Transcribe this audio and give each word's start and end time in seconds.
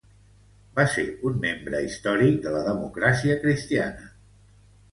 Va 0.79 0.85
ser 0.93 1.03
un 1.31 1.35
membre 1.43 1.83
històric 1.89 2.41
de 2.47 2.55
la 2.57 2.65
Democràcia 2.71 3.39
Cristiana. 3.47 4.13